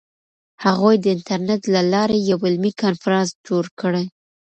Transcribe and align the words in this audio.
هغوی 0.63 0.95
د 0.99 1.05
انټرنیټ 1.15 1.61
له 1.73 1.81
لارې 1.93 2.17
یو 2.29 2.37
علمي 2.47 2.71
کنفرانس 2.81 3.29
جوړ 3.47 3.65
کړ. 3.79 3.93